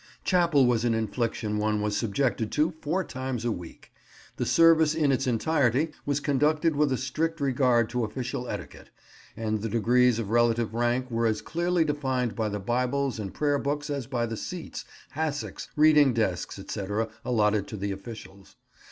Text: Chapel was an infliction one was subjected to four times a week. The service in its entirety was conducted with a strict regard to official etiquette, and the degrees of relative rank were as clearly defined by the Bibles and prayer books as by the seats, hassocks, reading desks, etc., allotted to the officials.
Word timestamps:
Chapel 0.23 0.65
was 0.65 0.83
an 0.83 0.95
infliction 0.95 1.59
one 1.59 1.79
was 1.79 1.95
subjected 1.95 2.51
to 2.53 2.73
four 2.81 3.03
times 3.03 3.45
a 3.45 3.51
week. 3.51 3.91
The 4.37 4.47
service 4.47 4.95
in 4.95 5.11
its 5.11 5.27
entirety 5.27 5.89
was 6.07 6.19
conducted 6.19 6.75
with 6.75 6.91
a 6.91 6.97
strict 6.97 7.39
regard 7.39 7.87
to 7.91 8.03
official 8.03 8.47
etiquette, 8.49 8.89
and 9.37 9.61
the 9.61 9.69
degrees 9.69 10.17
of 10.17 10.31
relative 10.31 10.73
rank 10.73 11.11
were 11.11 11.27
as 11.27 11.43
clearly 11.43 11.85
defined 11.85 12.35
by 12.35 12.49
the 12.49 12.59
Bibles 12.59 13.19
and 13.19 13.31
prayer 13.31 13.59
books 13.59 13.91
as 13.91 14.07
by 14.07 14.25
the 14.25 14.37
seats, 14.37 14.85
hassocks, 15.11 15.67
reading 15.75 16.13
desks, 16.15 16.57
etc., 16.57 17.07
allotted 17.23 17.67
to 17.67 17.77
the 17.77 17.91
officials. 17.91 18.55